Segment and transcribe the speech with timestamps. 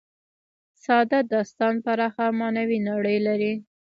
[0.83, 3.53] ساده داستان پراخه معنوي نړۍ لري.